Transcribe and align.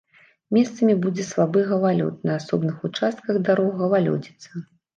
Месцамі 0.55 0.95
будзе 1.03 1.25
слабы 1.31 1.59
галалёд, 1.73 2.15
на 2.29 2.39
асобных 2.39 2.83
участках 2.91 3.41
дарог 3.51 3.73
галалёдзіца. 3.87 4.67